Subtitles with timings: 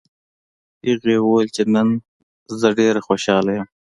[0.87, 1.87] هغې وویل چې نن
[2.59, 3.67] زه ډېره خوشحاله یم